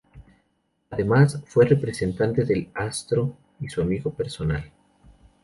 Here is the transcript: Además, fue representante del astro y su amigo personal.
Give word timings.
Además, 0.89 1.43
fue 1.45 1.67
representante 1.67 2.43
del 2.43 2.71
astro 2.73 3.37
y 3.59 3.69
su 3.69 3.81
amigo 3.83 4.09
personal. 4.11 4.63